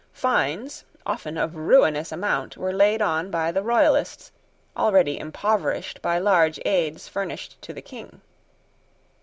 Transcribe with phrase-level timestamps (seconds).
[0.13, 4.31] Fines, often of ruinous amount, were laid on the Royalists,
[4.75, 8.19] already impoverished by large aids furnished to the King.